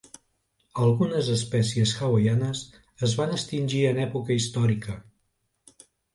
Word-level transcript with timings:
Algunes 0.85 1.29
espècies 1.33 1.93
hawaianes 2.07 2.63
es 3.09 3.15
van 3.21 3.35
extingir 3.37 3.83
en 3.93 4.01
època 4.09 4.37
històrica. 4.41 4.99